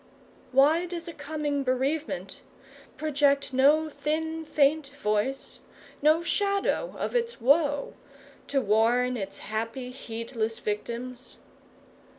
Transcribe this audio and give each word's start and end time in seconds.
Why 0.51 0.87
does 0.87 1.07
a 1.07 1.13
coming 1.13 1.63
bereavement 1.63 2.41
project 2.97 3.53
no 3.53 3.87
thin 3.87 4.45
faint 4.45 4.87
voice, 4.87 5.59
no 6.01 6.23
shadow 6.23 6.95
of 6.97 7.15
its 7.15 7.39
woe, 7.39 7.93
to 8.47 8.61
warn 8.61 9.15
its 9.15 9.37
happy, 9.37 9.91
heedless 9.91 10.57
victims? 10.57 11.37